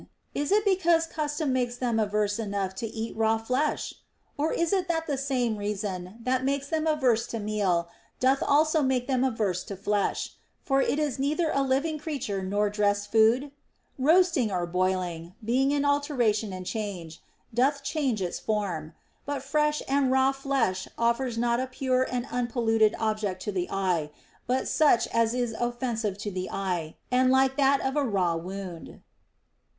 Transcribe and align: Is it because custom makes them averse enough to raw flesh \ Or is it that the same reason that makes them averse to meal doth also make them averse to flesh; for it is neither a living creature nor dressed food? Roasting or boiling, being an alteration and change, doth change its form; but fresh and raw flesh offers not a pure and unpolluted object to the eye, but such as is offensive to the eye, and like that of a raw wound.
Is 0.33 0.51
it 0.51 0.65
because 0.65 1.05
custom 1.05 1.53
makes 1.53 1.77
them 1.77 1.99
averse 1.99 2.39
enough 2.39 2.73
to 2.77 3.13
raw 3.15 3.37
flesh 3.37 3.93
\ 4.15 4.35
Or 4.35 4.51
is 4.51 4.73
it 4.73 4.87
that 4.87 5.05
the 5.05 5.15
same 5.15 5.57
reason 5.57 6.17
that 6.23 6.43
makes 6.43 6.69
them 6.69 6.87
averse 6.87 7.27
to 7.27 7.39
meal 7.39 7.87
doth 8.19 8.41
also 8.41 8.81
make 8.81 9.05
them 9.05 9.23
averse 9.23 9.63
to 9.65 9.75
flesh; 9.77 10.33
for 10.63 10.81
it 10.81 10.97
is 10.97 11.19
neither 11.19 11.51
a 11.51 11.61
living 11.61 11.99
creature 11.99 12.41
nor 12.41 12.67
dressed 12.67 13.11
food? 13.11 13.51
Roasting 13.99 14.51
or 14.51 14.65
boiling, 14.65 15.35
being 15.45 15.71
an 15.71 15.85
alteration 15.85 16.51
and 16.51 16.65
change, 16.65 17.21
doth 17.53 17.83
change 17.83 18.23
its 18.23 18.39
form; 18.39 18.95
but 19.27 19.43
fresh 19.43 19.83
and 19.87 20.09
raw 20.11 20.31
flesh 20.31 20.87
offers 20.97 21.37
not 21.37 21.59
a 21.59 21.67
pure 21.67 22.01
and 22.11 22.25
unpolluted 22.31 22.95
object 22.97 23.39
to 23.43 23.51
the 23.51 23.69
eye, 23.69 24.09
but 24.47 24.67
such 24.67 25.05
as 25.09 25.35
is 25.35 25.53
offensive 25.59 26.17
to 26.17 26.31
the 26.31 26.49
eye, 26.49 26.95
and 27.11 27.29
like 27.29 27.55
that 27.55 27.79
of 27.81 27.95
a 27.95 28.03
raw 28.03 28.35
wound. 28.35 28.99